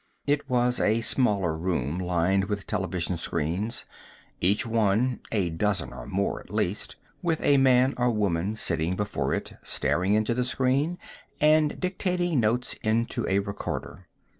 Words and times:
It 0.25 0.49
was 0.49 0.79
a 0.79 1.01
smaller 1.01 1.55
room, 1.55 1.99
lined 1.99 2.45
with 2.45 2.65
television 2.65 3.17
screens, 3.17 3.85
each 4.39 4.65
one 4.65 5.19
a 5.31 5.51
dozen 5.51 5.93
or 5.93 6.07
more, 6.07 6.39
at 6.39 6.49
least 6.49 6.95
with 7.21 7.39
a 7.43 7.57
man 7.57 7.93
or 7.97 8.09
woman 8.09 8.55
sitting 8.55 8.95
before 8.95 9.31
it, 9.35 9.53
staring 9.61 10.15
into 10.15 10.33
the 10.33 10.43
screen 10.43 10.97
and 11.39 11.79
dictating 11.79 12.39
notes 12.39 12.73
into 12.81 13.27
a 13.29 13.37
recorder. 13.37 14.07